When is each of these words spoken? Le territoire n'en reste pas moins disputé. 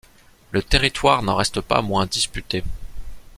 Le 0.49 0.63
territoire 0.63 1.21
n'en 1.21 1.35
reste 1.35 1.61
pas 1.61 1.83
moins 1.83 2.07
disputé. 2.07 2.63